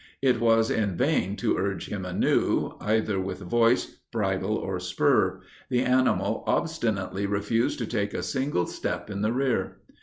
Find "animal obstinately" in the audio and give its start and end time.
5.83-7.27